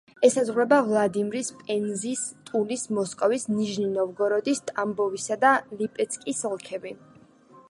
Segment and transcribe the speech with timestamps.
[0.27, 7.01] ესაზღვრება ვლადიმირის, პენზის, ტულის, მოსკოვის, ნიჟნი-ნოვგოროდის, ტამბოვისა და ლიპეცკის ოლქები.